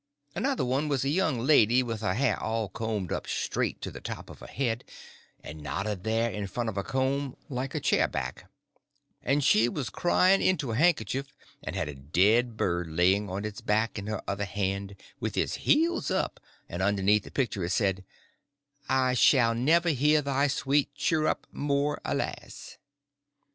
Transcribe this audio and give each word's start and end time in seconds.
Another 0.33 0.65
one 0.65 0.87
was 0.87 1.05
a 1.05 1.09
young 1.09 1.37
lady 1.37 1.83
with 1.83 2.01
her 2.01 2.15
hair 2.15 2.41
all 2.41 2.69
combed 2.69 3.11
up 3.11 3.27
straight 3.27 3.81
to 3.83 3.91
the 3.91 4.01
top 4.01 4.31
of 4.31 4.39
her 4.39 4.47
head, 4.47 4.83
and 5.43 5.61
knotted 5.61 6.03
there 6.03 6.31
in 6.31 6.47
front 6.47 6.69
of 6.69 6.75
a 6.75 6.83
comb 6.83 7.37
like 7.49 7.75
a 7.75 7.79
chair 7.79 8.07
back, 8.07 8.49
and 9.21 9.43
she 9.43 9.69
was 9.69 9.91
crying 9.91 10.41
into 10.41 10.71
a 10.71 10.75
handkerchief 10.75 11.35
and 11.61 11.75
had 11.75 11.87
a 11.87 11.93
dead 11.93 12.57
bird 12.57 12.87
laying 12.89 13.29
on 13.29 13.45
its 13.45 13.61
back 13.61 13.99
in 13.99 14.07
her 14.07 14.23
other 14.27 14.45
hand 14.45 14.95
with 15.19 15.37
its 15.37 15.57
heels 15.67 16.09
up, 16.09 16.39
and 16.67 16.81
underneath 16.81 17.21
the 17.23 17.29
picture 17.29 17.63
it 17.63 17.69
said 17.69 18.03
"I 18.89 19.13
Shall 19.13 19.53
Never 19.53 19.89
Hear 19.89 20.23
Thy 20.23 20.47
Sweet 20.47 20.95
Chirrup 20.95 21.45
More 21.51 22.01
Alas." 22.03 22.79